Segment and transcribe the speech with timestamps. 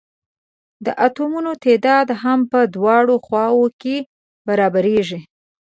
[0.85, 3.97] د اتومونو تعداد هم په دواړو خواؤ کې
[4.47, 5.19] برابریږي.